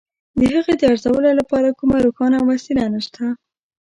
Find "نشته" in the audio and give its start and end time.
2.95-3.23